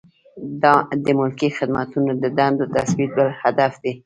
د 1.03 1.07
ملکي 1.19 1.49
خدمتونو 1.57 2.11
د 2.21 2.23
دندو 2.37 2.65
تثبیت 2.75 3.09
بل 3.17 3.29
هدف 3.43 3.73
دی. 3.83 3.93